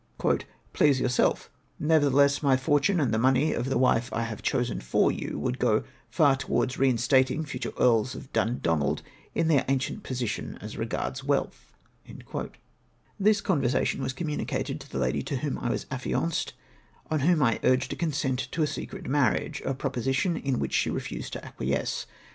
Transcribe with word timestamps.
"Please 0.73 0.99
yom^self: 0.99 1.49
nevertheless, 1.77 2.41
my 2.41 2.57
fortune 2.57 2.99
and 2.99 3.13
the 3.13 3.19
money 3.19 3.53
of 3.53 3.69
the 3.69 3.77
wife 3.77 4.11
I 4.11 4.23
have 4.23 4.41
chosen 4.41 4.81
for 4.81 5.11
you, 5.11 5.37
would 5.37 5.59
go 5.59 5.83
far 6.09 6.35
towards 6.35 6.79
reinstating 6.79 7.45
future 7.45 7.71
Earls 7.79 8.15
of 8.15 8.33
Dundonald 8.33 9.03
in 9.35 9.47
their 9.47 9.63
ancient 9.69 10.01
position 10.01 10.57
as 10.59 10.75
regards 10.75 11.23
wealth." 11.23 11.71
UNFORESEEN 12.07 12.17
DIFFICULTIES. 12.17 12.61
271 13.19 13.23
This 13.23 13.41
conversation 13.41 14.01
was 14.01 14.13
communicated 14.13 14.79
to 14.79 14.89
the 14.89 14.97
lady 14.97 15.21
to 15.21 15.37
whom 15.37 15.59
I 15.59 15.69
was 15.69 15.85
affianced, 15.91 16.53
on 17.11 17.19
whom 17.19 17.43
I 17.43 17.59
urged 17.63 17.93
a 17.93 17.95
consent 17.95 18.39
to 18.53 18.63
a 18.63 18.65
secret 18.65 19.05
marriage,— 19.05 19.61
a 19.67 19.75
proposition 19.75 20.35
in 20.35 20.57
which 20.57 20.73
she 20.73 20.89
re 20.89 20.99
fused 20.99 21.33
to 21.33 21.45
acquiesce. 21.45 22.07